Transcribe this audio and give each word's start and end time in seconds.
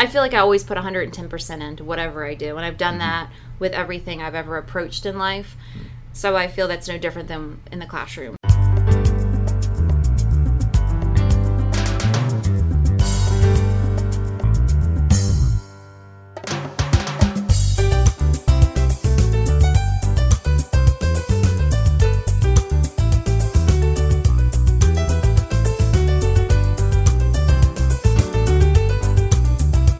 I 0.00 0.06
feel 0.06 0.22
like 0.22 0.32
I 0.32 0.38
always 0.38 0.64
put 0.64 0.78
110% 0.78 1.60
into 1.60 1.84
whatever 1.84 2.24
I 2.24 2.32
do. 2.32 2.56
And 2.56 2.64
I've 2.64 2.78
done 2.78 2.94
mm-hmm. 2.94 3.00
that 3.00 3.30
with 3.58 3.74
everything 3.74 4.22
I've 4.22 4.34
ever 4.34 4.56
approached 4.56 5.04
in 5.04 5.18
life. 5.18 5.58
So 6.14 6.36
I 6.36 6.48
feel 6.48 6.66
that's 6.68 6.88
no 6.88 6.96
different 6.96 7.28
than 7.28 7.60
in 7.70 7.80
the 7.80 7.86
classroom. 7.86 8.39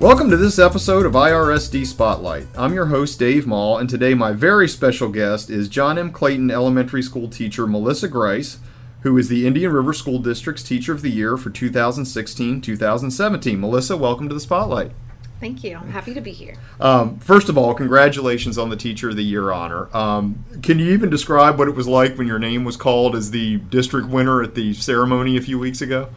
Welcome 0.00 0.30
to 0.30 0.38
this 0.38 0.58
episode 0.58 1.04
of 1.04 1.12
IRSD 1.12 1.84
Spotlight. 1.84 2.46
I'm 2.56 2.72
your 2.72 2.86
host, 2.86 3.18
Dave 3.18 3.46
Maull, 3.46 3.76
and 3.76 3.86
today 3.86 4.14
my 4.14 4.32
very 4.32 4.66
special 4.66 5.10
guest 5.10 5.50
is 5.50 5.68
John 5.68 5.98
M. 5.98 6.10
Clayton 6.10 6.50
Elementary 6.50 7.02
School 7.02 7.28
teacher 7.28 7.66
Melissa 7.66 8.08
Grise, 8.08 8.60
who 9.02 9.18
is 9.18 9.28
the 9.28 9.46
Indian 9.46 9.70
River 9.70 9.92
School 9.92 10.18
District's 10.18 10.62
Teacher 10.62 10.94
of 10.94 11.02
the 11.02 11.10
Year 11.10 11.36
for 11.36 11.50
2016 11.50 12.62
2017. 12.62 13.60
Melissa, 13.60 13.94
welcome 13.94 14.26
to 14.30 14.34
the 14.34 14.40
Spotlight. 14.40 14.92
Thank 15.38 15.62
you. 15.62 15.76
I'm 15.76 15.90
happy 15.90 16.14
to 16.14 16.22
be 16.22 16.32
here. 16.32 16.54
Um, 16.80 17.18
first 17.18 17.50
of 17.50 17.58
all, 17.58 17.74
congratulations 17.74 18.56
on 18.56 18.70
the 18.70 18.76
Teacher 18.76 19.10
of 19.10 19.16
the 19.16 19.22
Year 19.22 19.52
honor. 19.52 19.94
Um, 19.94 20.46
can 20.62 20.78
you 20.78 20.94
even 20.94 21.10
describe 21.10 21.58
what 21.58 21.68
it 21.68 21.74
was 21.74 21.86
like 21.86 22.16
when 22.16 22.26
your 22.26 22.38
name 22.38 22.64
was 22.64 22.78
called 22.78 23.14
as 23.14 23.32
the 23.32 23.58
district 23.58 24.08
winner 24.08 24.42
at 24.42 24.54
the 24.54 24.72
ceremony 24.72 25.36
a 25.36 25.42
few 25.42 25.58
weeks 25.58 25.82
ago? 25.82 26.08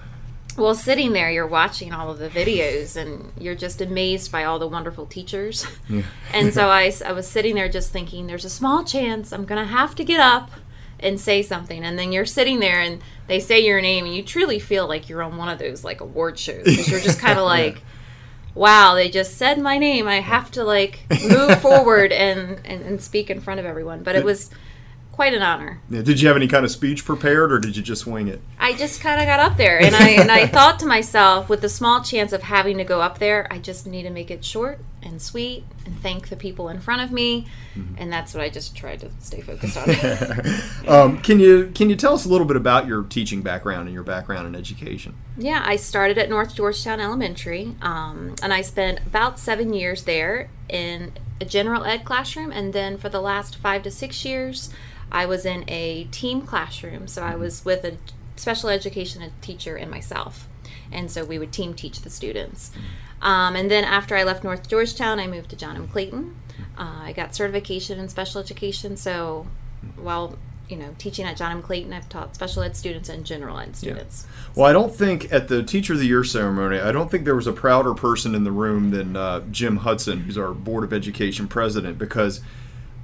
Well, 0.57 0.75
sitting 0.75 1.13
there, 1.13 1.31
you're 1.31 1.48
watching 1.48 1.93
all 1.93 2.12
of 2.12 2.20
the 2.20 2.30
videos 2.30 2.95
and 2.95 3.31
you're 3.39 3.55
just 3.55 3.81
amazed 3.81 4.31
by 4.31 4.44
all 4.44 4.59
the 4.59 4.67
wonderful 4.67 5.05
teachers. 5.05 5.66
Yeah. 5.89 6.03
and 6.34 6.53
so 6.53 6.70
I, 6.70 6.91
I 7.05 7.11
was 7.11 7.27
sitting 7.27 7.55
there 7.55 7.69
just 7.69 7.91
thinking, 7.91 8.28
there's 8.28 8.45
a 8.45 8.50
small 8.50 8.83
chance 8.83 9.31
I'm 9.31 9.45
going 9.45 9.61
to 9.61 9.72
have 9.72 9.95
to 9.95 10.03
get 10.03 10.19
up 10.19 10.52
and 11.00 11.19
say 11.19 11.41
something. 11.41 11.83
And 11.83 11.97
then 11.97 12.11
you're 12.11 12.25
sitting 12.25 12.59
there 12.59 12.80
and 12.80 13.02
they 13.28 13.39
say 13.39 13.59
your 13.66 13.81
name 13.81 14.05
and 14.05 14.16
you 14.16 14.23
truly 14.23 14.59
feel 14.59 14.88
like 14.88 15.09
you're 15.09 15.23
on 15.23 15.38
one 15.38 15.50
of 15.50 15.59
those 15.59 15.83
like 15.83 16.02
award 16.02 16.38
shows. 16.38 16.63
Because 16.63 16.89
you're 16.89 17.00
just 17.00 17.19
kind 17.19 17.39
of 17.39 17.45
like, 17.58 17.75
yeah. 17.75 17.81
wow, 18.56 18.95
they 18.95 19.09
just 19.09 19.38
said 19.38 19.59
my 19.59 19.78
name. 19.78 20.08
I 20.08 20.22
have 20.22 20.52
to 20.52 20.63
like 20.63 21.06
move 21.28 21.61
forward 21.61 22.11
and, 22.11 22.59
and, 22.66 22.83
and 22.83 23.02
speak 23.02 23.30
in 23.30 23.41
front 23.41 23.59
of 23.59 23.66
everyone. 23.66 24.03
But 24.03 24.16
it 24.16 24.23
was 24.23 24.50
quite 25.14 25.33
an 25.36 25.44
honor. 25.44 25.80
Yeah, 25.92 26.02
did 26.02 26.19
you 26.19 26.28
have 26.28 26.36
any 26.36 26.47
kind 26.47 26.66
of 26.66 26.72
speech 26.72 27.06
prepared, 27.06 27.53
or 27.53 27.59
did 27.59 27.78
you 27.78 27.83
just 27.83 28.08
wing 28.08 28.28
it? 28.28 28.42
I 28.59 28.73
just 28.73 29.00
kind 29.00 29.22
of 29.22 29.28
got 29.28 29.39
up 29.39 29.58
there, 29.58 29.80
and 29.80 29.95
I 29.95 30.09
and 30.09 30.31
I 30.31 30.47
thought 30.58 30.80
to 30.80 30.88
myself, 30.88 31.47
with 31.47 31.61
the 31.61 31.69
small 31.69 32.02
chance 32.02 32.33
of 32.33 32.42
having 32.42 32.78
to 32.80 32.83
go 32.83 33.00
up 33.00 33.19
there, 33.19 33.47
I 33.52 33.59
just 33.59 33.86
need 33.86 34.03
to 34.03 34.09
make 34.09 34.31
it 34.31 34.44
short 34.44 34.80
and 35.03 35.22
sweet, 35.22 35.66
and 35.86 36.00
thank 36.02 36.30
the 36.30 36.36
people 36.36 36.67
in 36.67 36.80
front 36.80 37.03
of 37.03 37.11
me, 37.11 37.45
mm-hmm. 37.75 37.94
and 38.00 38.11
that's 38.11 38.34
what 38.34 38.41
I 38.41 38.50
just 38.50 38.75
tried 38.75 39.02
to 39.02 39.11
stay 39.19 39.41
focused 39.41 39.78
on. 39.78 40.88
um, 40.88 41.22
can 41.22 41.39
you 41.39 41.72
can 41.75 41.91
you 41.91 41.95
tell 41.95 42.16
us 42.16 42.25
a 42.25 42.30
little 42.30 42.47
bit 42.47 42.58
about 42.58 42.88
your 42.88 43.03
teaching 43.03 43.44
background 43.44 43.88
and 43.88 43.94
your 43.94 44.03
background 44.03 44.47
in 44.47 44.56
education? 44.56 45.14
Yeah, 45.38 45.61
I 45.64 45.75
started 45.75 46.17
at 46.17 46.28
North 46.28 46.56
Georgetown 46.56 47.00
Elementary, 47.00 47.75
um, 47.84 48.36
and 48.41 48.52
I 48.52 48.61
spent 48.61 49.00
about 49.06 49.38
seven 49.38 49.73
years 49.73 50.06
there 50.06 50.50
in 50.69 51.14
a 51.42 51.45
general 51.45 51.84
ed 51.84 52.06
classroom, 52.06 52.52
and 52.52 52.73
then 52.73 52.98
for 52.98 53.09
the 53.09 53.22
last 53.22 53.56
five 53.58 53.84
to 53.84 53.92
six 53.92 54.26
years. 54.26 54.70
I 55.12 55.28
was 55.28 55.45
in 55.45 55.64
a 55.67 56.06
team 56.06 56.42
classroom, 56.42 57.08
so 57.08 57.22
I 57.22 57.36
was 57.36 57.64
with 57.64 57.84
a 57.86 57.98
special 58.36 58.70
education 58.70 59.31
teacher 59.42 59.75
and 59.75 59.92
myself. 59.92 60.48
And 60.92 61.12
so 61.12 61.23
we 61.23 61.38
would 61.38 61.52
team 61.52 61.75
teach 61.75 62.02
the 62.02 62.09
students. 62.09 62.72
Um, 63.22 63.56
and 63.56 63.70
then 63.70 63.84
after 63.84 64.16
I 64.16 64.23
left 64.23 64.44
North 64.44 64.67
Georgetown, 64.67 65.20
I 65.20 65.28
moved 65.28 65.50
to 65.52 65.56
John 65.56 65.75
M. 65.75 65.88
Clayton. 65.88 66.36
Uh, 66.78 67.02
I 67.03 67.14
got 67.14 67.36
certification 67.36 68.00
in 68.00 68.09
special 68.09 68.42
education. 68.42 68.97
So 68.97 69.47
while 69.95 70.38
you 70.69 70.78
know 70.78 70.95
teaching 70.97 71.25
at 71.25 71.38
John 71.38 71.52
M. 71.52 71.61
Clayton, 71.61 71.94
I've 71.94 72.09
taught 72.09 72.35
special 72.35 72.63
ed 72.63 72.75
students 72.75 73.09
and 73.09 73.25
general 73.25 73.59
ed 73.59 73.75
students. 73.75 74.25
Yeah. 74.28 74.53
Well, 74.56 74.66
I 74.66 74.74
don't 74.74 74.94
think 74.94 75.31
at 75.31 75.47
the 75.47 75.63
Teacher 75.63 75.94
of 75.94 76.00
the 76.00 76.07
Year 76.07 76.24
ceremony, 76.24 76.79
I 76.79 76.91
don't 76.91 77.09
think 77.09 77.25
there 77.25 77.35
was 77.35 77.47
a 77.47 77.53
prouder 77.53 77.94
person 77.94 78.35
in 78.35 78.44
the 78.44 78.51
room 78.51 78.91
than 78.91 79.16
uh, 79.16 79.41
Jim 79.51 79.78
Hudson, 79.78 80.22
who's 80.22 80.38
our 80.38 80.53
Board 80.53 80.84
of 80.84 80.94
Education 80.94 81.47
president, 81.47 81.97
because 81.97 82.41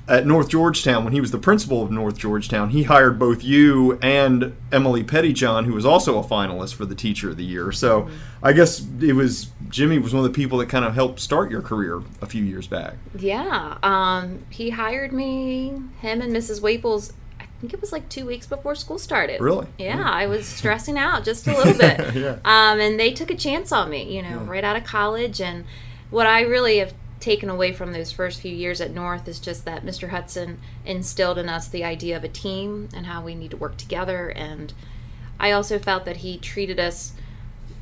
at 0.10 0.26
North 0.26 0.50
Georgetown, 0.50 1.04
when 1.04 1.14
he 1.14 1.22
was 1.22 1.30
the 1.30 1.38
principal 1.38 1.84
of 1.84 1.92
North 1.92 2.18
Georgetown, 2.18 2.72
he 2.72 2.84
hired 2.84 3.20
both 3.20 3.44
you 3.44 4.00
and 4.02 4.56
Emily 4.72 5.04
Pettyjohn, 5.04 5.66
who 5.66 5.74
was 5.74 5.86
also 5.86 6.18
a 6.18 6.24
finalist 6.24 6.74
for 6.74 6.86
the 6.86 6.96
Teacher 6.96 7.30
of 7.30 7.38
the 7.38 7.44
Year. 7.44 7.72
So 7.72 8.02
mm-hmm. 8.02 8.16
I 8.42 8.54
guess 8.54 8.86
it 9.00 9.14
was 9.14 9.52
Jimmy 9.70 10.00
was 10.00 10.14
one 10.14 10.26
of 10.26 10.32
the 10.32 10.36
people 10.36 10.58
that 10.58 10.66
kind 10.68 10.84
of 10.84 10.96
helped 10.96 11.20
start 11.20 11.52
your 11.52 11.62
career 11.62 12.02
a 12.22 12.26
few 12.26 12.44
years 12.44 12.66
back. 12.66 12.96
Yeah, 13.18 13.78
um, 13.84 14.46
he 14.50 14.72
hired 14.72 15.14
me, 15.14 15.80
him 16.02 16.22
and 16.22 16.36
Mrs. 16.36 16.60
Waples. 16.60 17.14
I 17.60 17.62
think 17.62 17.74
it 17.74 17.82
was 17.82 17.92
like 17.92 18.08
two 18.08 18.26
weeks 18.26 18.48
before 18.48 18.74
school 18.74 18.98
started. 18.98 19.42
Really? 19.42 19.68
Yeah, 19.78 19.98
yeah. 19.98 20.10
I 20.10 20.28
was 20.28 20.48
stressing 20.58 20.98
out 20.98 21.26
just 21.26 21.46
a 21.46 21.54
little 21.54 21.74
bit. 21.74 22.16
yeah. 22.16 22.38
Um, 22.46 22.80
and 22.80 22.98
they 22.98 23.12
took 23.12 23.30
a 23.30 23.36
chance 23.36 23.74
on 23.74 23.90
me, 23.90 24.16
you 24.16 24.22
know, 24.22 24.30
yeah. 24.30 24.50
right 24.50 24.64
out 24.64 24.78
of 24.78 24.86
college. 24.86 25.42
And 25.42 25.66
what 26.10 26.26
I 26.26 26.42
really 26.42 26.78
have 26.78 26.94
taken 27.20 27.50
away 27.50 27.74
from 27.74 27.92
those 27.92 28.14
first 28.14 28.40
few 28.40 28.56
years 28.56 28.80
at 28.80 28.92
North 28.92 29.28
is 29.28 29.42
just 29.42 29.66
that 29.66 29.86
Mr. 29.86 30.08
Hudson 30.08 30.60
instilled 30.86 31.38
in 31.38 31.50
us 31.50 31.68
the 31.68 31.84
idea 31.84 32.16
of 32.16 32.24
a 32.24 32.30
team 32.30 32.88
and 32.96 33.08
how 33.08 33.22
we 33.22 33.36
need 33.36 33.52
to 33.52 33.58
work 33.58 33.76
together. 33.76 34.30
And 34.30 34.72
I 35.38 35.52
also 35.52 35.80
felt 35.80 36.06
that 36.06 36.18
he 36.18 36.38
treated 36.38 36.80
us 36.80 37.12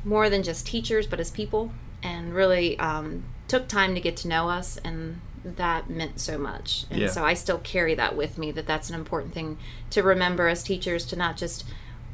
more 0.04 0.28
than 0.28 0.42
just 0.42 0.66
teachers, 0.66 1.06
but 1.06 1.20
as 1.20 1.30
people, 1.30 1.70
and 2.02 2.34
really 2.34 2.76
um, 2.80 3.22
took 3.46 3.68
time 3.68 3.94
to 3.94 4.00
get 4.00 4.16
to 4.18 4.28
know 4.28 4.48
us. 4.48 4.76
And 4.78 5.20
that 5.56 5.90
meant 5.90 6.20
so 6.20 6.38
much. 6.38 6.84
And 6.90 7.00
yeah. 7.00 7.08
so 7.08 7.24
I 7.24 7.34
still 7.34 7.58
carry 7.58 7.94
that 7.94 8.16
with 8.16 8.38
me 8.38 8.50
that 8.52 8.66
that's 8.66 8.88
an 8.88 8.94
important 8.94 9.34
thing 9.34 9.58
to 9.90 10.02
remember 10.02 10.48
as 10.48 10.62
teachers 10.62 11.04
to 11.06 11.16
not 11.16 11.36
just 11.36 11.64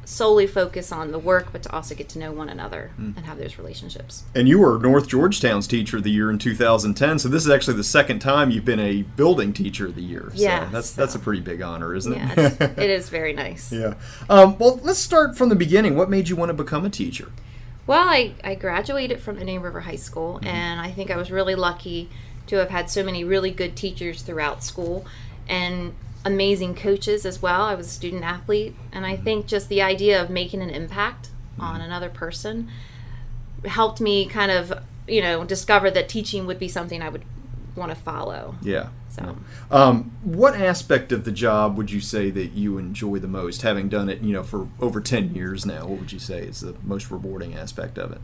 solely 0.05 0.45
focus 0.47 0.91
on 0.91 1.11
the 1.11 1.19
work, 1.19 1.51
but 1.51 1.63
to 1.63 1.71
also 1.71 1.95
get 1.95 2.07
to 2.09 2.19
know 2.19 2.31
one 2.31 2.47
another 2.47 2.91
mm. 2.99 3.15
and 3.17 3.25
have 3.25 3.37
those 3.37 3.57
relationships. 3.57 4.23
And 4.33 4.47
you 4.47 4.59
were 4.59 4.77
North 4.79 5.07
Georgetown's 5.07 5.67
Teacher 5.67 5.97
of 5.97 6.03
the 6.03 6.11
Year 6.11 6.29
in 6.29 6.37
2010, 6.37 7.19
so 7.19 7.27
this 7.27 7.43
is 7.43 7.49
actually 7.49 7.77
the 7.77 7.83
second 7.83 8.19
time 8.19 8.51
you've 8.51 8.65
been 8.65 8.79
a 8.79 9.01
building 9.01 9.51
Teacher 9.51 9.87
of 9.87 9.95
the 9.95 10.03
Year. 10.03 10.31
Yeah, 10.33 10.67
so 10.67 10.71
that's 10.71 10.89
so. 10.91 11.01
that's 11.01 11.15
a 11.15 11.19
pretty 11.19 11.41
big 11.41 11.61
honor, 11.61 11.95
isn't 11.95 12.13
yeah, 12.13 12.33
it? 12.37 12.57
Yeah, 12.59 12.67
it 12.83 12.89
is 12.89 13.09
very 13.09 13.33
nice. 13.33 13.71
Yeah. 13.71 13.95
Um, 14.29 14.57
well, 14.57 14.79
let's 14.83 14.99
start 14.99 15.35
from 15.35 15.49
the 15.49 15.55
beginning. 15.55 15.95
What 15.95 16.09
made 16.09 16.29
you 16.29 16.35
want 16.35 16.49
to 16.49 16.53
become 16.53 16.85
a 16.85 16.89
teacher? 16.89 17.31
Well, 17.87 18.07
I, 18.07 18.33
I 18.43 18.55
graduated 18.55 19.19
from 19.19 19.37
Indian 19.37 19.61
River 19.61 19.81
High 19.81 19.95
School, 19.95 20.35
mm-hmm. 20.35 20.47
and 20.47 20.81
I 20.81 20.91
think 20.91 21.11
I 21.11 21.17
was 21.17 21.31
really 21.31 21.55
lucky 21.55 22.09
to 22.47 22.57
have 22.57 22.69
had 22.69 22.89
so 22.89 23.03
many 23.03 23.23
really 23.23 23.51
good 23.51 23.75
teachers 23.75 24.21
throughout 24.21 24.63
school. 24.63 25.05
And 25.47 25.93
amazing 26.25 26.73
coaches 26.73 27.25
as 27.25 27.41
well. 27.41 27.61
I 27.61 27.75
was 27.75 27.87
a 27.87 27.91
student 27.91 28.23
athlete, 28.23 28.75
and 28.91 29.05
I 29.05 29.15
think 29.15 29.45
just 29.45 29.69
the 29.69 29.81
idea 29.81 30.21
of 30.21 30.29
making 30.29 30.61
an 30.61 30.71
impact 30.71 31.29
on 31.59 31.79
another 31.79 32.09
person 32.09 32.69
helped 33.63 34.01
me 34.01 34.25
kind 34.25 34.51
of, 34.51 34.73
you 35.07 35.21
know, 35.21 35.45
discover 35.45 35.91
that 35.91 36.09
teaching 36.09 36.47
would 36.47 36.59
be 36.59 36.67
something 36.67 37.01
I 37.01 37.09
would 37.09 37.23
want 37.75 37.91
to 37.91 37.95
follow. 37.95 38.55
Yeah. 38.61 38.89
So, 39.09 39.37
um, 39.69 40.11
what 40.23 40.55
aspect 40.55 41.11
of 41.11 41.23
the 41.23 41.31
job 41.31 41.77
would 41.77 41.91
you 41.91 42.01
say 42.01 42.31
that 42.31 42.53
you 42.53 42.77
enjoy 42.77 43.19
the 43.19 43.27
most, 43.27 43.61
having 43.61 43.87
done 43.87 44.09
it, 44.09 44.21
you 44.21 44.33
know, 44.33 44.43
for 44.43 44.67
over 44.81 44.99
ten 44.99 45.33
years 45.33 45.65
now? 45.65 45.85
What 45.85 45.99
would 45.99 46.11
you 46.11 46.19
say 46.19 46.39
is 46.39 46.61
the 46.61 46.75
most 46.83 47.11
rewarding 47.11 47.55
aspect 47.55 47.97
of 47.97 48.11
it? 48.11 48.21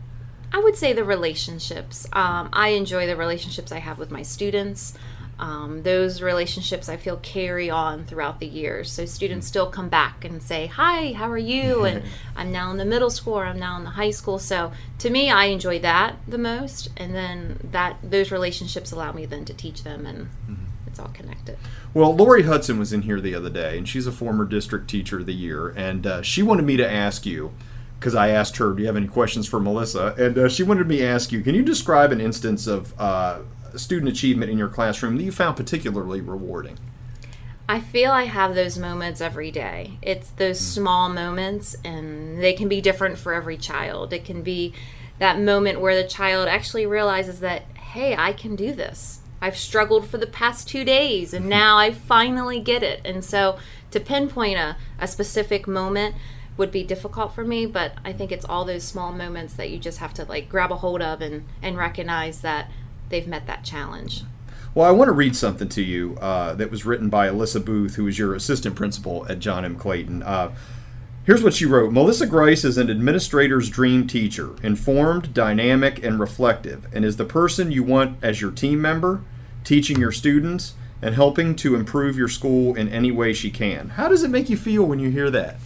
I 0.52 0.60
would 0.60 0.76
say 0.76 0.92
the 0.92 1.04
relationships. 1.04 2.06
Um, 2.12 2.50
I 2.52 2.68
enjoy 2.70 3.06
the 3.06 3.16
relationships 3.16 3.72
I 3.72 3.78
have 3.78 3.98
with 3.98 4.10
my 4.10 4.22
students 4.22 4.96
um, 5.42 5.82
those 5.82 6.22
relationships 6.22 6.88
I 6.88 6.96
feel 6.96 7.16
carry 7.16 7.68
on 7.68 8.04
throughout 8.04 8.38
the 8.38 8.46
years. 8.46 8.92
So 8.92 9.04
students 9.06 9.48
still 9.48 9.66
come 9.66 9.88
back 9.88 10.24
and 10.24 10.40
say, 10.40 10.66
Hi, 10.68 11.12
how 11.12 11.28
are 11.30 11.38
you? 11.38 11.84
And 11.92 12.04
I'm 12.36 12.52
now 12.52 12.70
in 12.70 12.76
the 12.76 12.84
middle 12.84 13.10
school 13.10 13.34
or 13.34 13.44
I'm 13.44 13.58
now 13.58 13.76
in 13.76 13.84
the 13.84 13.90
high 13.90 14.12
school. 14.12 14.38
So 14.38 14.72
to 14.98 15.10
me, 15.10 15.30
I 15.30 15.46
enjoy 15.46 15.80
that 15.80 16.16
the 16.28 16.38
most. 16.38 16.90
And 16.96 17.12
then 17.14 17.58
that 17.72 17.98
those 18.02 18.30
relationships 18.30 18.92
allow 18.92 19.12
me 19.12 19.26
then 19.26 19.44
to 19.46 19.52
teach 19.52 19.82
them 19.82 20.06
and 20.06 20.26
mm-hmm. 20.48 20.64
it's 20.86 21.00
all 21.00 21.08
connected. 21.08 21.58
Well, 21.92 22.14
Lori 22.14 22.44
Hudson 22.44 22.78
was 22.78 22.92
in 22.92 23.02
here 23.02 23.20
the 23.20 23.34
other 23.34 23.50
day 23.50 23.76
and 23.76 23.88
she's 23.88 24.06
a 24.06 24.12
former 24.12 24.44
district 24.44 24.88
teacher 24.88 25.18
of 25.18 25.26
the 25.26 25.34
year. 25.34 25.70
And 25.70 26.06
uh, 26.06 26.22
she 26.22 26.42
wanted 26.42 26.64
me 26.64 26.76
to 26.76 26.88
ask 26.88 27.26
you, 27.26 27.52
because 28.02 28.16
I 28.16 28.30
asked 28.30 28.56
her, 28.56 28.72
Do 28.72 28.82
you 28.82 28.86
have 28.88 28.96
any 28.96 29.06
questions 29.06 29.46
for 29.46 29.60
Melissa? 29.60 30.14
And 30.18 30.36
uh, 30.36 30.48
she 30.48 30.64
wanted 30.64 30.88
me 30.88 30.98
to 30.98 31.06
ask 31.06 31.30
you, 31.30 31.40
can 31.40 31.54
you 31.54 31.62
describe 31.62 32.10
an 32.10 32.20
instance 32.20 32.66
of 32.66 32.98
uh, 33.00 33.42
student 33.76 34.10
achievement 34.10 34.50
in 34.50 34.58
your 34.58 34.68
classroom 34.68 35.16
that 35.16 35.22
you 35.22 35.30
found 35.30 35.56
particularly 35.56 36.20
rewarding? 36.20 36.78
I 37.68 37.78
feel 37.78 38.10
I 38.10 38.24
have 38.24 38.56
those 38.56 38.76
moments 38.76 39.20
every 39.20 39.52
day. 39.52 39.98
It's 40.02 40.30
those 40.30 40.58
mm. 40.58 40.64
small 40.64 41.08
moments, 41.08 41.76
and 41.84 42.42
they 42.42 42.54
can 42.54 42.68
be 42.68 42.80
different 42.80 43.18
for 43.18 43.32
every 43.32 43.56
child. 43.56 44.12
It 44.12 44.24
can 44.24 44.42
be 44.42 44.74
that 45.20 45.38
moment 45.38 45.80
where 45.80 45.94
the 45.94 46.08
child 46.08 46.48
actually 46.48 46.86
realizes 46.86 47.38
that, 47.40 47.62
hey, 47.76 48.16
I 48.16 48.32
can 48.32 48.56
do 48.56 48.72
this. 48.72 49.20
I've 49.40 49.56
struggled 49.56 50.08
for 50.08 50.18
the 50.18 50.26
past 50.26 50.68
two 50.68 50.84
days, 50.84 51.32
and 51.32 51.48
now 51.48 51.78
I 51.78 51.92
finally 51.92 52.58
get 52.58 52.82
it. 52.82 53.00
And 53.04 53.24
so, 53.24 53.58
to 53.92 54.00
pinpoint 54.00 54.58
a, 54.58 54.76
a 54.98 55.06
specific 55.06 55.68
moment, 55.68 56.16
would 56.56 56.70
be 56.70 56.82
difficult 56.84 57.34
for 57.34 57.44
me 57.44 57.64
but 57.66 57.94
i 58.04 58.12
think 58.12 58.30
it's 58.30 58.44
all 58.44 58.64
those 58.64 58.84
small 58.84 59.12
moments 59.12 59.54
that 59.54 59.70
you 59.70 59.78
just 59.78 59.98
have 59.98 60.12
to 60.12 60.24
like 60.24 60.48
grab 60.48 60.70
a 60.70 60.76
hold 60.76 61.02
of 61.02 61.20
and 61.20 61.44
and 61.62 61.76
recognize 61.76 62.40
that 62.40 62.70
they've 63.08 63.26
met 63.26 63.46
that 63.46 63.64
challenge 63.64 64.22
well, 64.74 64.88
I 64.88 64.90
want 64.90 65.08
to 65.08 65.12
read 65.12 65.36
something 65.36 65.68
to 65.68 65.82
you 65.82 66.16
uh, 66.18 66.54
that 66.54 66.70
was 66.70 66.86
written 66.86 67.10
by 67.10 67.28
Alyssa 67.28 67.62
Booth, 67.62 67.96
who 67.96 68.06
is 68.06 68.18
your 68.18 68.34
assistant 68.34 68.74
principal 68.74 69.26
at 69.28 69.38
John 69.38 69.66
M. 69.66 69.76
Clayton. 69.76 70.22
Uh, 70.22 70.54
here's 71.24 71.42
what 71.42 71.52
she 71.52 71.66
wrote 71.66 71.92
Melissa 71.92 72.26
Grise 72.26 72.64
is 72.64 72.78
an 72.78 72.88
administrator's 72.88 73.68
dream 73.68 74.06
teacher, 74.06 74.56
informed, 74.62 75.34
dynamic, 75.34 76.02
and 76.02 76.18
reflective, 76.18 76.86
and 76.94 77.04
is 77.04 77.18
the 77.18 77.26
person 77.26 77.70
you 77.70 77.82
want 77.82 78.16
as 78.22 78.40
your 78.40 78.50
team 78.50 78.80
member, 78.80 79.20
teaching 79.62 80.00
your 80.00 80.12
students, 80.12 80.72
and 81.02 81.14
helping 81.14 81.54
to 81.56 81.74
improve 81.74 82.16
your 82.16 82.28
school 82.28 82.74
in 82.74 82.88
any 82.88 83.10
way 83.10 83.34
she 83.34 83.50
can. 83.50 83.90
How 83.90 84.08
does 84.08 84.22
it 84.22 84.30
make 84.30 84.48
you 84.48 84.56
feel 84.56 84.84
when 84.84 85.00
you 85.00 85.10
hear 85.10 85.30
that? 85.30 85.56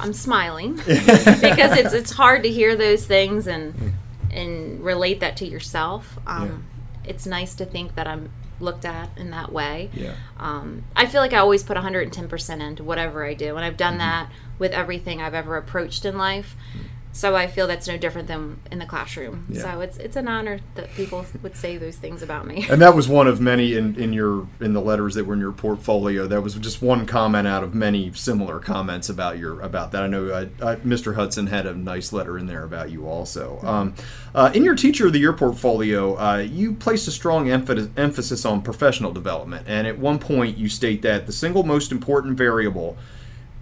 I'm 0.00 0.12
smiling 0.12 0.74
because 0.76 1.76
it's 1.76 1.92
it's 1.92 2.12
hard 2.12 2.42
to 2.44 2.50
hear 2.50 2.76
those 2.76 3.06
things 3.06 3.46
and 3.46 3.94
and 4.30 4.84
relate 4.84 5.20
that 5.20 5.36
to 5.38 5.46
yourself. 5.46 6.18
Um, 6.26 6.64
yeah. 7.04 7.10
It's 7.10 7.26
nice 7.26 7.54
to 7.56 7.64
think 7.64 7.94
that 7.94 8.06
I'm 8.06 8.30
looked 8.60 8.84
at 8.84 9.16
in 9.16 9.30
that 9.30 9.52
way. 9.52 9.90
Yeah. 9.94 10.14
Um, 10.38 10.84
I 10.94 11.06
feel 11.06 11.20
like 11.20 11.32
I 11.32 11.38
always 11.38 11.62
put 11.62 11.76
110% 11.76 12.60
into 12.60 12.82
whatever 12.82 13.24
I 13.24 13.34
do, 13.34 13.56
and 13.56 13.64
I've 13.64 13.76
done 13.76 13.94
mm-hmm. 13.94 14.00
that 14.00 14.30
with 14.58 14.72
everything 14.72 15.22
I've 15.22 15.34
ever 15.34 15.56
approached 15.56 16.04
in 16.04 16.18
life. 16.18 16.56
Mm-hmm 16.76 16.86
so 17.12 17.34
I 17.34 17.46
feel 17.46 17.66
that's 17.66 17.88
no 17.88 17.96
different 17.96 18.28
than 18.28 18.60
in 18.70 18.78
the 18.78 18.86
classroom. 18.86 19.46
Yeah. 19.48 19.62
So 19.62 19.80
it's 19.80 19.98
it's 19.98 20.16
an 20.16 20.28
honor 20.28 20.60
that 20.74 20.92
people 20.94 21.24
would 21.42 21.56
say 21.56 21.76
those 21.76 21.96
things 21.96 22.22
about 22.22 22.46
me. 22.46 22.66
And 22.70 22.80
that 22.82 22.94
was 22.94 23.08
one 23.08 23.26
of 23.26 23.40
many 23.40 23.74
in, 23.74 23.96
in 23.96 24.12
your 24.12 24.46
in 24.60 24.72
the 24.72 24.80
letters 24.80 25.14
that 25.14 25.24
were 25.24 25.34
in 25.34 25.40
your 25.40 25.52
portfolio. 25.52 26.26
That 26.26 26.42
was 26.42 26.54
just 26.54 26.82
one 26.82 27.06
comment 27.06 27.46
out 27.48 27.64
of 27.64 27.74
many 27.74 28.12
similar 28.12 28.60
comments 28.60 29.08
about 29.08 29.38
your 29.38 29.60
about 29.60 29.92
that. 29.92 30.02
I 30.02 30.06
know 30.06 30.32
I, 30.32 30.42
I, 30.64 30.76
Mr. 30.76 31.14
Hudson 31.14 31.46
had 31.46 31.66
a 31.66 31.74
nice 31.74 32.12
letter 32.12 32.38
in 32.38 32.46
there 32.46 32.64
about 32.64 32.90
you 32.90 33.08
also. 33.08 33.60
Um, 33.62 33.94
uh, 34.34 34.50
in 34.54 34.64
your 34.64 34.74
Teacher 34.74 35.06
of 35.06 35.12
the 35.12 35.18
Year 35.18 35.32
portfolio, 35.32 36.16
uh, 36.16 36.36
you 36.36 36.74
placed 36.74 37.08
a 37.08 37.10
strong 37.10 37.50
emphasis 37.50 38.44
on 38.44 38.62
professional 38.62 39.12
development, 39.12 39.66
and 39.66 39.86
at 39.86 39.98
one 39.98 40.18
point 40.18 40.56
you 40.56 40.68
state 40.68 41.02
that 41.02 41.26
the 41.26 41.32
single 41.32 41.62
most 41.62 41.90
important 41.90 42.36
variable 42.36 42.96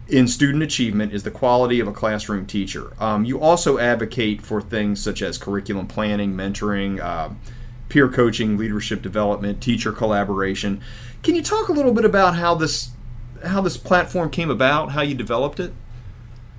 in 0.09 0.29
student 0.29 0.63
achievement 0.63 1.13
is 1.13 1.25
the 1.25 1.31
quality 1.31 1.81
of 1.81 1.89
a 1.89 1.93
classroom 1.93 2.47
teacher. 2.47 2.93
Um, 2.99 3.25
you 3.25 3.41
also 3.41 3.79
advocate 3.79 4.41
for 4.41 4.61
things 4.61 5.03
such 5.03 5.21
as 5.23 5.37
curriculum 5.37 5.89
planning, 5.89 6.35
mentoring, 6.35 7.01
uh, 7.01 7.31
peer 7.89 8.09
coaching, 8.09 8.57
leadership 8.57 9.03
development, 9.03 9.61
teacher 9.61 9.93
collaboration. 9.93 10.81
Can 11.23 11.35
you 11.35 11.43
talk 11.43 11.69
a 11.69 11.73
little 11.73 11.93
bit 11.93 12.05
about 12.05 12.37
how 12.37 12.55
this 12.55 12.91
how 13.45 13.61
this 13.61 13.77
platform 13.77 14.31
came 14.31 14.51
about, 14.51 14.93
how 14.93 15.03
you 15.03 15.15
developed 15.15 15.61
it? 15.61 15.73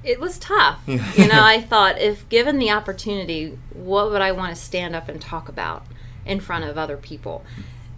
It 0.04 0.20
was 0.20 0.38
tough. 0.38 0.82
you 0.86 1.28
know, 1.28 1.44
I 1.44 1.62
thought 1.70 2.00
if 2.00 2.28
given 2.30 2.60
the 2.60 2.70
opportunity, 2.70 3.58
what 3.74 4.12
would 4.12 4.22
I 4.22 4.32
want 4.32 4.56
to 4.56 4.62
stand 4.62 4.96
up 4.96 5.10
and 5.10 5.20
talk 5.20 5.50
about 5.50 5.86
in 6.26 6.40
front 6.40 6.66
of 6.66 6.78
other 6.78 6.98
people? 6.98 7.44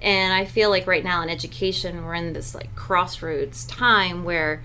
And 0.02 0.34
I 0.34 0.46
feel 0.46 0.70
like 0.70 0.88
right 0.88 1.04
now 1.04 1.22
in 1.22 1.30
education, 1.30 2.06
we're 2.06 2.14
in 2.14 2.34
this 2.34 2.56
like 2.56 2.74
crossroads 2.76 3.66
time 3.66 4.24
where 4.24 4.64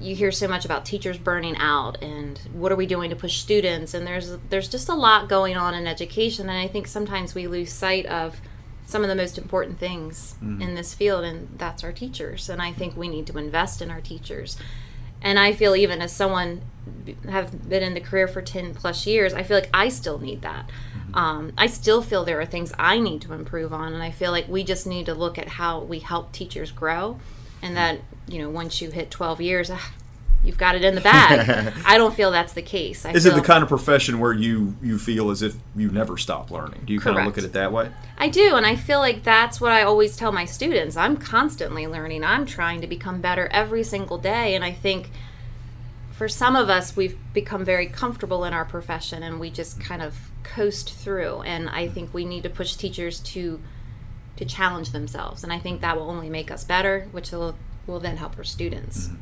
you 0.00 0.14
hear 0.14 0.30
so 0.30 0.46
much 0.46 0.64
about 0.64 0.84
teachers 0.84 1.18
burning 1.18 1.56
out 1.56 2.02
and 2.02 2.38
what 2.52 2.70
are 2.70 2.76
we 2.76 2.86
doing 2.86 3.10
to 3.10 3.16
push 3.16 3.38
students? 3.38 3.94
And 3.94 4.06
there's 4.06 4.36
there's 4.48 4.68
just 4.68 4.88
a 4.88 4.94
lot 4.94 5.28
going 5.28 5.56
on 5.56 5.74
in 5.74 5.86
education. 5.86 6.48
And 6.48 6.58
I 6.58 6.68
think 6.68 6.86
sometimes 6.86 7.34
we 7.34 7.46
lose 7.46 7.72
sight 7.72 8.06
of 8.06 8.40
some 8.86 9.02
of 9.02 9.08
the 9.08 9.14
most 9.14 9.36
important 9.36 9.78
things 9.78 10.34
mm. 10.42 10.62
in 10.62 10.74
this 10.74 10.94
field 10.94 11.24
and 11.24 11.48
that's 11.58 11.84
our 11.84 11.92
teachers. 11.92 12.48
And 12.48 12.62
I 12.62 12.72
think 12.72 12.96
we 12.96 13.08
need 13.08 13.26
to 13.26 13.38
invest 13.38 13.82
in 13.82 13.90
our 13.90 14.00
teachers. 14.00 14.56
And 15.20 15.38
I 15.38 15.52
feel 15.52 15.74
even 15.74 16.00
as 16.00 16.12
someone 16.12 16.62
have 17.28 17.68
been 17.68 17.82
in 17.82 17.94
the 17.94 18.00
career 18.00 18.28
for 18.28 18.40
10 18.40 18.74
plus 18.74 19.06
years 19.06 19.34
I 19.34 19.42
feel 19.42 19.56
like 19.56 19.70
I 19.74 19.88
still 19.88 20.18
need 20.18 20.42
that. 20.42 20.68
Mm-hmm. 20.68 21.14
um, 21.14 21.52
I 21.58 21.66
still 21.66 22.02
feel 22.02 22.24
there 22.24 22.40
are 22.40 22.46
things 22.46 22.72
I 22.78 22.98
need 22.98 23.20
to 23.22 23.32
improve 23.32 23.72
on. 23.72 23.92
And 23.94 24.02
I 24.02 24.12
feel 24.12 24.30
like 24.30 24.48
we 24.48 24.62
just 24.62 24.86
need 24.86 25.06
to 25.06 25.14
look 25.14 25.38
at 25.38 25.48
how 25.48 25.80
we 25.80 25.98
help 25.98 26.32
teachers 26.32 26.70
grow 26.70 27.18
and 27.62 27.76
that 27.76 28.00
you 28.26 28.38
know 28.38 28.50
once 28.50 28.80
you 28.80 28.90
hit 28.90 29.10
12 29.10 29.40
years 29.40 29.70
ah, 29.70 29.92
you've 30.44 30.58
got 30.58 30.74
it 30.74 30.84
in 30.84 30.94
the 30.94 31.00
bag. 31.00 31.72
I 31.84 31.98
don't 31.98 32.14
feel 32.14 32.30
that's 32.30 32.52
the 32.52 32.62
case. 32.62 33.04
I 33.04 33.12
is 33.12 33.26
it 33.26 33.34
the 33.34 33.40
kind 33.40 33.62
of 33.62 33.68
profession 33.68 34.20
where 34.20 34.32
you 34.32 34.76
you 34.82 34.98
feel 34.98 35.30
as 35.30 35.42
if 35.42 35.56
you 35.74 35.90
never 35.90 36.16
stop 36.16 36.50
learning? 36.50 36.82
Do 36.84 36.92
you 36.92 37.00
correct. 37.00 37.16
kind 37.16 37.26
of 37.26 37.30
look 37.30 37.38
at 37.38 37.44
it 37.44 37.52
that 37.54 37.72
way? 37.72 37.90
I 38.18 38.28
do 38.28 38.56
and 38.56 38.66
i 38.66 38.76
feel 38.76 38.98
like 38.98 39.22
that's 39.22 39.60
what 39.60 39.72
i 39.72 39.82
always 39.82 40.16
tell 40.16 40.32
my 40.32 40.44
students. 40.44 40.96
I'm 40.96 41.16
constantly 41.16 41.86
learning. 41.86 42.24
I'm 42.24 42.46
trying 42.46 42.80
to 42.80 42.86
become 42.86 43.20
better 43.20 43.48
every 43.50 43.84
single 43.84 44.18
day 44.18 44.54
and 44.54 44.64
i 44.64 44.72
think 44.72 45.10
for 46.12 46.28
some 46.28 46.56
of 46.56 46.68
us 46.68 46.96
we've 46.96 47.16
become 47.32 47.64
very 47.64 47.86
comfortable 47.86 48.44
in 48.44 48.52
our 48.52 48.64
profession 48.64 49.22
and 49.22 49.38
we 49.38 49.50
just 49.50 49.80
kind 49.80 50.02
of 50.02 50.16
coast 50.42 50.92
through. 50.92 51.42
And 51.42 51.68
i 51.68 51.88
think 51.88 52.14
we 52.14 52.24
need 52.24 52.42
to 52.44 52.50
push 52.50 52.74
teachers 52.74 53.20
to 53.20 53.60
to 54.38 54.44
challenge 54.44 54.90
themselves. 54.90 55.44
And 55.44 55.52
I 55.52 55.58
think 55.58 55.80
that 55.80 55.96
will 55.96 56.08
only 56.08 56.30
make 56.30 56.50
us 56.50 56.64
better, 56.64 57.08
which 57.12 57.30
will, 57.32 57.56
will 57.86 58.00
then 58.00 58.16
help 58.16 58.38
our 58.38 58.44
students. 58.44 59.08
Mm-hmm. 59.08 59.16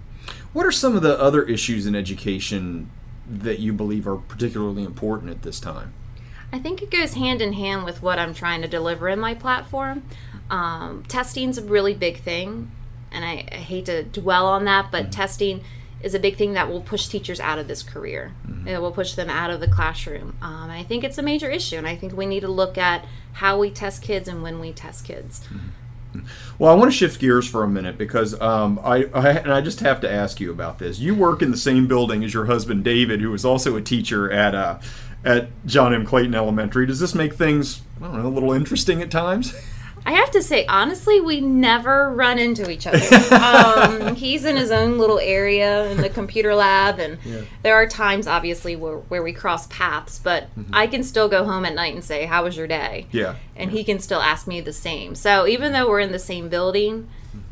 What 0.52 0.66
are 0.66 0.72
some 0.72 0.94
of 0.94 1.02
the 1.02 1.18
other 1.20 1.42
issues 1.42 1.86
in 1.86 1.94
education 1.94 2.90
that 3.28 3.58
you 3.58 3.72
believe 3.72 4.06
are 4.06 4.16
particularly 4.16 4.84
important 4.84 5.30
at 5.30 5.42
this 5.42 5.58
time? 5.58 5.92
I 6.52 6.58
think 6.58 6.82
it 6.82 6.90
goes 6.90 7.14
hand 7.14 7.42
in 7.42 7.54
hand 7.54 7.84
with 7.84 8.02
what 8.02 8.18
I'm 8.18 8.32
trying 8.32 8.62
to 8.62 8.68
deliver 8.68 9.08
in 9.08 9.18
my 9.18 9.34
platform. 9.34 10.04
Um, 10.48 11.04
testing's 11.08 11.58
a 11.58 11.62
really 11.62 11.94
big 11.94 12.20
thing, 12.20 12.70
and 13.10 13.24
I, 13.24 13.48
I, 13.50 13.56
hate 13.56 13.86
to 13.86 14.04
dwell 14.04 14.46
on 14.46 14.64
that, 14.66 14.92
but 14.92 15.04
mm-hmm. 15.04 15.10
testing 15.10 15.64
is 16.02 16.14
a 16.14 16.18
big 16.18 16.36
thing 16.36 16.52
that 16.52 16.68
will 16.68 16.80
push 16.80 17.08
teachers 17.08 17.40
out 17.40 17.58
of 17.58 17.68
this 17.68 17.82
career. 17.82 18.32
Mm-hmm. 18.46 18.68
It 18.68 18.80
will 18.80 18.92
push 18.92 19.14
them 19.14 19.30
out 19.30 19.50
of 19.50 19.60
the 19.60 19.68
classroom. 19.68 20.36
Um, 20.42 20.70
I 20.70 20.82
think 20.82 21.04
it's 21.04 21.18
a 21.18 21.22
major 21.22 21.50
issue, 21.50 21.76
and 21.76 21.86
I 21.86 21.96
think 21.96 22.14
we 22.14 22.26
need 22.26 22.40
to 22.40 22.48
look 22.48 22.76
at 22.76 23.06
how 23.34 23.58
we 23.58 23.70
test 23.70 24.02
kids 24.02 24.28
and 24.28 24.42
when 24.42 24.60
we 24.60 24.72
test 24.72 25.04
kids. 25.04 25.40
Mm-hmm. 25.44 25.68
Well, 26.58 26.72
I 26.72 26.74
want 26.74 26.90
to 26.90 26.96
shift 26.96 27.20
gears 27.20 27.48
for 27.48 27.62
a 27.62 27.68
minute 27.68 27.98
because 27.98 28.40
um, 28.40 28.80
I, 28.82 29.04
I, 29.12 29.30
and 29.32 29.52
I 29.52 29.60
just 29.60 29.80
have 29.80 30.00
to 30.00 30.10
ask 30.10 30.40
you 30.40 30.50
about 30.50 30.78
this. 30.78 30.98
You 30.98 31.14
work 31.14 31.42
in 31.42 31.50
the 31.50 31.56
same 31.56 31.86
building 31.86 32.24
as 32.24 32.32
your 32.32 32.46
husband 32.46 32.84
David, 32.84 33.20
who 33.20 33.32
is 33.34 33.44
also 33.44 33.76
a 33.76 33.82
teacher 33.82 34.30
at 34.30 34.54
uh, 34.54 34.78
at 35.24 35.48
John 35.66 35.92
M. 35.92 36.06
Clayton 36.06 36.34
Elementary. 36.34 36.86
Does 36.86 37.00
this 37.00 37.14
make 37.14 37.34
things 37.34 37.82
I 38.00 38.04
don't 38.04 38.22
know 38.22 38.28
a 38.28 38.30
little 38.30 38.52
interesting 38.52 39.02
at 39.02 39.10
times? 39.10 39.54
I 40.06 40.12
have 40.12 40.30
to 40.30 40.42
say, 40.42 40.64
honestly, 40.66 41.20
we 41.20 41.40
never 41.40 42.10
run 42.12 42.38
into 42.38 42.70
each 42.70 42.86
other. 42.86 42.96
Um, 43.36 44.14
he's 44.14 44.44
in 44.44 44.56
his 44.56 44.70
own 44.70 44.98
little 44.98 45.18
area 45.18 45.90
in 45.90 45.98
the 45.98 46.08
computer 46.08 46.54
lab, 46.54 46.98
and 46.98 47.18
yeah. 47.24 47.42
there 47.62 47.74
are 47.74 47.86
times, 47.86 48.26
obviously, 48.26 48.76
where, 48.76 48.98
where 48.98 49.22
we 49.22 49.32
cross 49.32 49.66
paths, 49.66 50.18
but 50.18 50.44
mm-hmm. 50.56 50.74
I 50.74 50.86
can 50.86 51.02
still 51.02 51.28
go 51.28 51.44
home 51.44 51.64
at 51.64 51.74
night 51.74 51.94
and 51.94 52.04
say, 52.04 52.24
How 52.26 52.44
was 52.44 52.56
your 52.56 52.66
day? 52.66 53.06
Yeah. 53.10 53.34
And 53.56 53.70
yeah. 53.70 53.78
he 53.78 53.84
can 53.84 53.98
still 53.98 54.20
ask 54.20 54.46
me 54.46 54.60
the 54.60 54.72
same. 54.72 55.14
So 55.14 55.46
even 55.46 55.72
though 55.72 55.88
we're 55.88 56.00
in 56.00 56.12
the 56.12 56.18
same 56.18 56.48
building, 56.48 57.08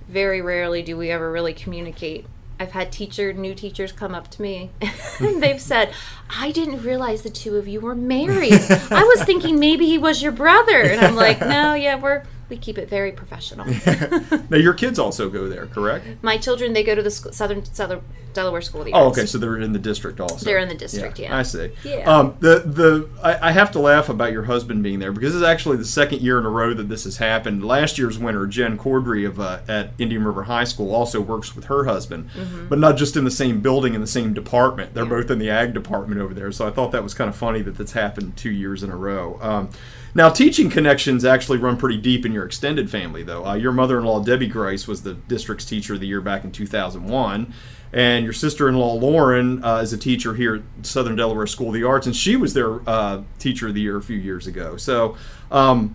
very 0.09 0.41
rarely 0.41 0.83
do 0.83 0.97
we 0.97 1.11
ever 1.11 1.31
really 1.31 1.55
communicate 1.55 2.27
I've 2.59 2.73
had 2.73 2.93
teacher 2.93 3.33
new 3.33 3.55
teachers 3.55 3.91
come 3.91 4.15
up 4.15 4.31
to 4.33 4.43
me 4.43 4.71
and 5.21 5.43
they've 5.43 5.61
said, 5.61 5.93
"I 6.31 6.53
didn't 6.53 6.83
realize 6.83 7.23
the 7.23 7.31
two 7.31 7.57
of 7.57 7.67
you 7.67 7.81
were 7.81 7.97
married. 7.97 8.53
I 8.53 9.03
was 9.03 9.25
thinking 9.25 9.59
maybe 9.59 9.87
he 9.87 9.99
was 9.99 10.23
your 10.23 10.33
brother." 10.33 10.83
And 10.83 11.01
I'm 11.01 11.17
like, 11.17 11.41
"No, 11.57 11.75
yeah, 11.75 11.97
we're 11.97 12.23
we 12.49 12.57
keep 12.57 12.79
it 12.79 12.89
very 12.89 13.13
professional. 13.13 13.67
now 14.51 14.57
your 14.57 14.75
kids 14.75 14.99
also 14.99 15.31
go 15.31 15.49
there, 15.49 15.67
correct? 15.67 16.07
My 16.23 16.37
children 16.37 16.73
they 16.73 16.85
go 16.85 16.95
to 16.95 17.03
the 17.03 17.11
Southern 17.11 17.65
Southern 17.65 18.03
Delaware 18.35 18.61
School 18.61 18.83
of 18.83 18.87
the 18.87 18.93
Arts. 18.93 19.05
Oh, 19.05 19.11
okay, 19.11 19.27
so 19.27 19.39
they're 19.39 19.59
in 19.59 19.73
the 19.73 19.79
district 19.79 20.21
also. 20.21 20.45
They're 20.45 20.59
in 20.59 20.69
the 20.69 20.75
district, 20.75 21.19
yeah. 21.19 21.31
yeah. 21.31 21.39
I 21.39 21.43
see. 21.43 21.71
Yeah. 21.85 22.11
Um, 22.11 22.37
the 22.41 22.61
the 22.61 23.09
I, 23.23 23.49
I, 23.49 23.53
have 23.53 23.71
to 23.73 23.79
laugh 23.79 24.09
about 24.09 24.33
your 24.33 24.43
husband 24.43 24.83
being 24.83 24.99
there 24.99 25.13
because 25.13 25.33
this 25.33 25.37
is 25.37 25.47
actually 25.47 25.79
the 25.79 25.85
second 25.85 26.21
year 26.21 26.39
in 26.39 26.45
a 26.45 26.51
row 26.51 26.75
that 26.75 26.89
this 26.89 27.05
has 27.05 27.17
happened. 27.17 27.65
Last 27.65 27.97
year's 27.97 28.19
winner, 28.19 28.47
Jen 28.47 28.77
Cordry 28.77 29.27
of 29.27 29.41
uh, 29.41 29.61
at 29.69 29.93
Indian 29.99 30.25
River 30.25 30.43
High 30.45 30.65
School, 30.65 30.95
also 30.95 31.21
works 31.21 31.57
with 31.57 31.67
her 31.67 31.85
husband, 31.85 32.29
mm-hmm. 32.31 32.69
but 32.69 32.79
not 32.79 32.97
just 32.97 33.17
in 33.17 33.25
the 33.25 33.31
same 33.31 33.61
building 33.61 33.95
in 33.95 34.01
the 34.01 34.07
same 34.07 34.35
department. 34.35 34.95
They're 34.95 35.05
yeah. 35.05 35.11
both 35.11 35.31
in 35.31 35.39
the 35.39 35.49
ag 35.49 35.73
department 35.73 36.21
over 36.21 36.35
there. 36.35 36.53
So 36.53 36.67
I 36.67 36.71
thought 36.71 36.93
that 36.93 37.03
was 37.03 37.15
kind 37.15 37.31
of 37.31 37.37
funny 37.37 37.63
that 37.63 37.79
that's 37.79 37.93
happened 37.93 38.37
two 38.37 38.51
years 38.51 38.83
in 38.83 38.91
a 38.91 38.97
row. 38.97 39.39
Um, 39.41 39.71
now, 40.15 40.29
teaching 40.29 40.71
connections 40.71 41.25
actually 41.25 41.59
run 41.59 41.77
pretty 41.77 41.97
deep 41.97 42.25
in 42.25 42.33
your 42.33 42.45
extended 42.45 42.89
family, 42.89 43.25
though. 43.25 43.45
Uh, 43.45 43.55
your 43.55 43.73
mother 43.73 43.99
in 43.99 44.05
law, 44.05 44.21
Debbie 44.23 44.47
Grise, 44.47 44.87
was 44.87 45.03
the 45.03 45.15
district's 45.15 45.65
teacher 45.65 45.95
of 45.95 46.01
the 46.01 46.07
year 46.07 46.21
back 46.21 46.45
in 46.45 46.53
2001. 46.53 47.53
And 47.93 48.25
your 48.25 48.33
sister 48.33 48.69
in 48.69 48.77
law, 48.77 48.95
Lauren, 48.95 49.65
uh, 49.65 49.79
is 49.79 49.93
a 49.93 49.99
teacher 49.99 50.35
here 50.35 50.57
at 50.57 50.87
Southern 50.87 51.17
Delaware 51.17 51.47
School 51.47 51.69
of 51.69 51.75
the 51.75 51.85
Arts, 51.85 52.07
and 52.07 52.15
she 52.15 52.37
was 52.37 52.55
their 52.55 52.89
uh, 52.89 53.23
teacher 53.39 53.69
of 53.69 53.75
the 53.75 53.81
year 53.81 53.97
a 53.97 54.03
few 54.03 54.17
years 54.17 54.47
ago. 54.47 54.77
So, 54.77 55.17
um, 55.51 55.95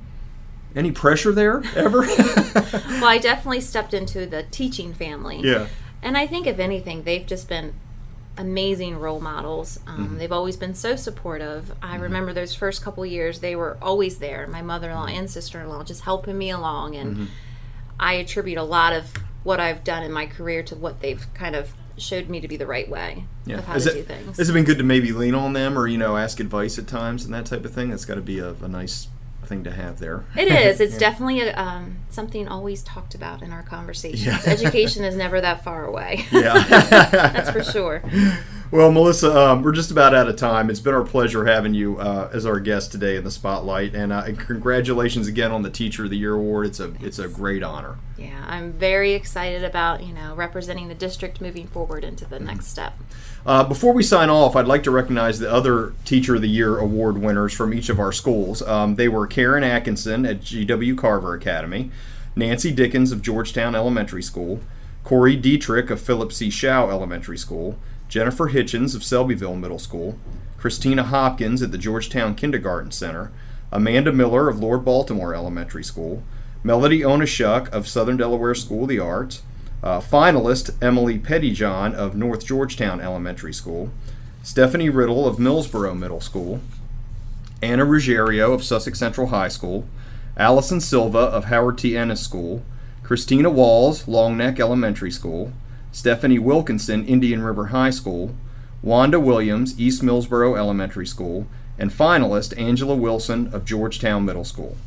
any 0.75 0.91
pressure 0.91 1.31
there 1.31 1.63
ever? 1.75 2.01
well, 2.01 3.05
I 3.05 3.19
definitely 3.21 3.61
stepped 3.61 3.93
into 3.93 4.25
the 4.25 4.43
teaching 4.43 4.93
family. 4.93 5.41
Yeah. 5.41 5.67
And 6.01 6.17
I 6.17 6.27
think, 6.27 6.45
if 6.45 6.59
anything, 6.59 7.03
they've 7.03 7.25
just 7.25 7.49
been 7.49 7.73
amazing 8.39 8.97
role 8.97 9.19
models. 9.19 9.79
Um, 9.85 9.97
mm-hmm. 9.97 10.17
They've 10.17 10.31
always 10.31 10.55
been 10.55 10.73
so 10.73 10.95
supportive. 10.95 11.71
I 11.83 11.93
mm-hmm. 11.93 12.03
remember 12.03 12.33
those 12.33 12.55
first 12.55 12.81
couple 12.81 13.05
years, 13.05 13.41
they 13.41 13.55
were 13.55 13.77
always 13.81 14.17
there. 14.17 14.47
My 14.47 14.61
mother 14.61 14.89
in 14.89 14.95
law 14.95 15.05
and 15.05 15.29
sister 15.29 15.61
in 15.61 15.69
law 15.69 15.83
just 15.83 16.01
helping 16.01 16.37
me 16.37 16.49
along. 16.49 16.95
And 16.95 17.15
mm-hmm. 17.15 17.25
I 17.99 18.13
attribute 18.13 18.57
a 18.57 18.63
lot 18.63 18.93
of 18.93 19.11
what 19.43 19.59
I've 19.59 19.83
done 19.83 20.03
in 20.03 20.11
my 20.11 20.25
career 20.25 20.63
to 20.63 20.75
what 20.75 21.01
they've 21.01 21.25
kind 21.33 21.55
of 21.55 21.73
showed 21.97 22.29
me 22.29 22.39
to 22.39 22.47
be 22.47 22.55
the 22.55 22.65
right 22.65 22.89
way 22.89 23.25
yeah. 23.45 23.57
of 23.57 23.65
how 23.65 23.77
to 23.77 23.89
it, 23.89 23.93
do 23.93 24.03
things. 24.03 24.37
Has 24.37 24.49
it 24.49 24.53
been 24.53 24.63
good 24.63 24.77
to 24.77 24.85
maybe 24.85 25.11
lean 25.11 25.35
on 25.35 25.51
them 25.51 25.77
or 25.77 25.85
you 25.85 25.97
know 25.97 26.15
ask 26.15 26.39
advice 26.39 26.79
at 26.79 26.87
times 26.87 27.25
and 27.25 27.33
that 27.33 27.45
type 27.45 27.65
of 27.65 27.73
thing? 27.73 27.89
That's 27.89 28.05
got 28.05 28.15
to 28.15 28.21
be 28.21 28.39
a, 28.39 28.53
a 28.53 28.69
nice 28.69 29.09
thing 29.49 29.65
to 29.65 29.71
have 29.71 29.99
there. 29.99 30.23
It 30.37 30.47
is. 30.47 30.79
It's 30.79 30.93
yeah. 30.93 30.99
definitely 30.99 31.41
a, 31.41 31.55
um, 31.57 31.97
something 32.09 32.47
always 32.47 32.83
talked 32.83 33.15
about 33.15 33.41
in 33.41 33.51
our 33.51 33.63
conversations. 33.63 34.25
Yeah. 34.25 34.39
Education 34.45 35.03
is 35.03 35.15
never 35.15 35.41
that 35.41 35.63
far 35.63 35.85
away. 35.85 36.25
Yeah, 36.31 36.63
that's 36.69 37.49
for 37.49 37.63
sure. 37.63 38.01
Well, 38.71 38.91
Melissa, 38.91 39.35
um, 39.35 39.63
we're 39.63 39.71
just 39.71 39.89
about 39.89 40.13
out 40.13 40.27
of 40.27 40.35
time. 40.35 40.69
It's 40.69 40.79
been 40.79 40.93
our 40.93 41.03
pleasure 41.03 41.43
having 41.43 41.73
you 41.73 41.97
uh, 41.97 42.29
as 42.31 42.45
our 42.45 42.59
guest 42.59 42.91
today 42.91 43.15
in 43.15 43.23
the 43.23 43.31
spotlight, 43.31 43.95
and, 43.95 44.13
uh, 44.13 44.25
congratulations 44.37 45.27
again 45.27 45.51
on 45.51 45.63
the 45.63 45.71
Teacher 45.71 46.03
of 46.03 46.11
the 46.11 46.17
Year 46.17 46.35
award. 46.35 46.67
It's 46.67 46.79
a 46.79 46.93
it's 46.99 47.17
a 47.17 47.27
great 47.27 47.63
honor. 47.63 47.97
Yeah, 48.15 48.45
I'm 48.47 48.73
very 48.73 49.13
excited 49.13 49.63
about 49.63 50.03
you 50.03 50.13
know 50.13 50.35
representing 50.35 50.87
the 50.87 50.93
district 50.93 51.41
moving 51.41 51.65
forward 51.65 52.03
into 52.03 52.25
the 52.25 52.35
mm-hmm. 52.35 52.45
next 52.45 52.67
step. 52.67 52.93
Uh, 53.43 53.63
before 53.63 53.91
we 53.91 54.03
sign 54.03 54.29
off, 54.29 54.55
I'd 54.55 54.67
like 54.67 54.83
to 54.83 54.91
recognize 54.91 55.39
the 55.39 55.51
other 55.51 55.93
Teacher 56.05 56.35
of 56.35 56.43
the 56.43 56.49
Year 56.49 56.77
award 56.77 57.17
winners 57.17 57.53
from 57.53 57.73
each 57.73 57.89
of 57.89 57.99
our 57.99 58.11
schools. 58.11 58.61
Um, 58.61 58.97
they 58.97 59.07
were 59.07 59.25
Karen 59.25 59.63
Atkinson 59.63 60.27
at 60.27 60.41
G.W. 60.41 60.95
Carver 60.95 61.33
Academy, 61.33 61.89
Nancy 62.35 62.71
Dickens 62.71 63.11
of 63.11 63.23
Georgetown 63.23 63.73
Elementary 63.73 64.21
School, 64.21 64.59
Corey 65.03 65.35
Dietrich 65.35 65.89
of 65.89 65.99
Phillip 65.99 66.31
C. 66.31 66.49
Showell 66.49 66.91
Elementary 66.91 67.37
School, 67.37 67.79
Jennifer 68.09 68.49
Hitchens 68.49 68.95
of 68.95 69.03
Selbyville 69.03 69.59
Middle 69.59 69.79
School, 69.79 70.17
Christina 70.57 71.03
Hopkins 71.03 71.61
at 71.61 71.71
the 71.71 71.77
Georgetown 71.77 72.35
Kindergarten 72.35 72.91
Center, 72.91 73.31
Amanda 73.71 74.11
Miller 74.11 74.49
of 74.49 74.59
Lord 74.59 74.83
Baltimore 74.83 75.35
Elementary 75.35 75.83
School, 75.83 76.23
Melody 76.63 77.01
Onashuk 77.01 77.69
of 77.69 77.87
Southern 77.87 78.17
Delaware 78.17 78.55
School 78.55 78.83
of 78.83 78.89
the 78.89 78.99
Arts, 78.99 79.43
uh, 79.83 80.01
finalist 80.01 80.75
Emily 80.81 81.19
Pettyjohn 81.19 81.93
of 81.93 82.15
North 82.15 82.45
Georgetown 82.45 82.99
Elementary 82.99 83.53
School, 83.53 83.91
Stephanie 84.41 84.89
Riddle 84.89 85.27
of 85.27 85.37
Millsboro 85.37 85.97
Middle 85.97 86.19
School, 86.19 86.59
Anna 87.61 87.85
Ruggiero 87.85 88.53
of 88.53 88.63
Sussex 88.63 88.97
Central 88.97 89.27
High 89.27 89.47
School, 89.49 89.87
Allison 90.35 90.81
Silva 90.81 91.19
of 91.19 91.45
Howard 91.45 91.77
T. 91.77 91.95
Ennis 91.95 92.21
School, 92.21 92.63
Christina 93.03 93.51
Walls, 93.51 94.07
Long 94.07 94.35
Neck 94.35 94.59
Elementary 94.59 95.11
School, 95.11 95.53
Stephanie 95.91 96.39
Wilkinson, 96.39 97.05
Indian 97.05 97.41
River 97.41 97.67
High 97.67 97.89
School, 97.89 98.35
Wanda 98.81 99.19
Williams, 99.19 99.79
East 99.79 100.01
Millsboro 100.01 100.57
Elementary 100.57 101.07
School, 101.07 101.47
and 101.77 101.91
finalist 101.91 102.57
Angela 102.59 102.95
Wilson 102.95 103.53
of 103.53 103.65
Georgetown 103.65 104.25
Middle 104.25 104.45
School. 104.45 104.77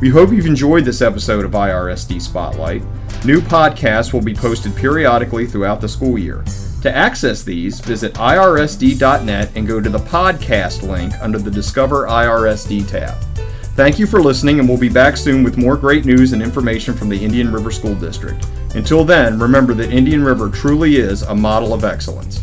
We 0.00 0.10
hope 0.10 0.30
you've 0.30 0.46
enjoyed 0.46 0.84
this 0.84 1.02
episode 1.02 1.44
of 1.44 1.52
IRSD 1.52 2.20
Spotlight. 2.22 2.82
New 3.24 3.40
podcasts 3.40 4.12
will 4.12 4.22
be 4.22 4.34
posted 4.34 4.74
periodically 4.76 5.46
throughout 5.46 5.80
the 5.80 5.88
school 5.88 6.18
year. 6.18 6.44
To 6.82 6.94
access 6.94 7.42
these, 7.42 7.80
visit 7.80 8.14
irsd.net 8.14 9.50
and 9.56 9.66
go 9.66 9.80
to 9.80 9.90
the 9.90 9.98
podcast 9.98 10.88
link 10.88 11.12
under 11.20 11.38
the 11.38 11.50
Discover 11.50 12.06
IRSD 12.06 12.88
tab. 12.88 13.16
Thank 13.74 13.98
you 13.98 14.06
for 14.06 14.20
listening, 14.20 14.60
and 14.60 14.68
we'll 14.68 14.78
be 14.78 14.88
back 14.88 15.16
soon 15.16 15.42
with 15.42 15.56
more 15.56 15.76
great 15.76 16.04
news 16.04 16.32
and 16.32 16.42
information 16.42 16.94
from 16.94 17.08
the 17.08 17.18
Indian 17.18 17.52
River 17.52 17.70
School 17.72 17.94
District. 17.96 18.46
Until 18.74 19.04
then, 19.04 19.38
remember 19.38 19.74
that 19.74 19.92
Indian 19.92 20.22
River 20.22 20.50
truly 20.50 20.96
is 20.96 21.22
a 21.22 21.34
model 21.34 21.72
of 21.72 21.84
excellence. 21.84 22.40